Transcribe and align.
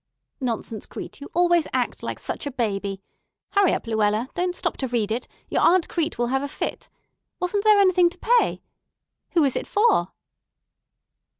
"Nonsense, 0.39 0.87
Crete, 0.87 1.21
you 1.21 1.29
always 1.35 1.67
act 1.73 2.01
like 2.01 2.17
such 2.17 2.47
a 2.47 2.51
baby. 2.51 3.03
Hurry 3.51 3.71
up, 3.71 3.85
Luella. 3.85 4.29
Don't 4.33 4.55
stop 4.55 4.75
to 4.77 4.87
read 4.87 5.11
it. 5.11 5.27
Your 5.47 5.61
aunt 5.61 5.87
Crete 5.87 6.17
will 6.17 6.29
have 6.33 6.41
a 6.41 6.47
fit. 6.47 6.89
Wasn't 7.39 7.63
there 7.63 7.77
anything 7.77 8.09
to 8.09 8.17
pay? 8.17 8.63
Who 9.33 9.43
is 9.43 9.55
it 9.55 9.67
for?" 9.67 10.07